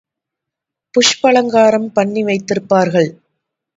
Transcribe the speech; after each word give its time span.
புஷ்பாலங்காரம் 0.93 1.87
பண்ணி 1.91 2.23
வைத்திருப்பார்கள். 2.23 3.11